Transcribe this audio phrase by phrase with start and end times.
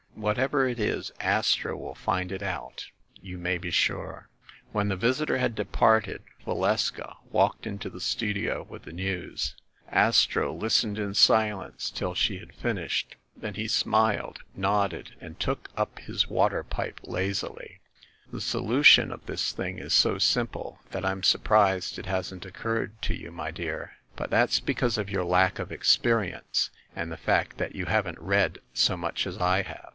[0.15, 2.87] Whatever it is, Astro will find it out,
[3.21, 4.29] you may be sure."
[4.71, 9.55] When the visitor had departed, Valeska walked into the studio with the news.
[9.89, 14.39] Astro listened in silence THE ASSASSINS' CLUB 253 till she had finished; then he smiled,
[14.55, 17.79] nodded, and took up his water pipe lazily.
[18.31, 23.01] "The solution of this thing is so simple that I'm sur prised it hasn't occurred
[23.03, 23.93] to you, my dear.
[24.15, 28.59] But that's because of your lack of experience and the fact that you haven't read
[28.73, 29.89] so much as I have.